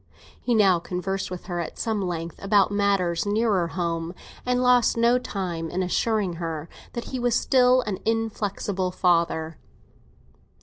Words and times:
But 0.47 0.53
he 0.57 0.79
conversed 0.83 1.29
with 1.29 1.45
her 1.45 1.59
at 1.59 1.77
some 1.77 2.01
length 2.01 2.41
about 2.43 2.71
matters 2.71 3.27
nearer 3.27 3.67
home, 3.67 4.15
and 4.47 4.59
lost 4.63 4.97
no 4.97 5.19
time 5.19 5.69
in 5.69 5.83
assuring 5.83 6.37
her 6.37 6.67
that 6.93 7.09
he 7.13 7.19
was 7.19 7.35
still 7.35 7.81
an 7.81 7.99
inflexible 8.03 8.89
father. 8.89 9.59